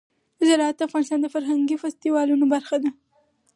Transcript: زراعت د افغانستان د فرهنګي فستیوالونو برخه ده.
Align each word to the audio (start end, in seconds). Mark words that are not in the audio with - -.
زراعت 0.47 0.75
د 0.77 0.81
افغانستان 0.87 1.19
د 1.21 1.27
فرهنګي 1.35 1.75
فستیوالونو 1.83 2.45
برخه 2.53 2.77
ده. 2.83 2.91